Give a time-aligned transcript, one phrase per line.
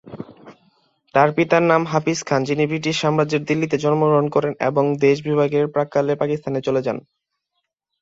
[1.15, 6.13] তার পিতার নাম হাফিজ খান যিনি ব্রিটিশ সাম্রাজ্যের দিল্লীতে জন্মগ্রহণ করেন এবং দেশ বিভাগের প্রাক্কালে
[6.15, 6.97] পাকিস্তানে চলে যান।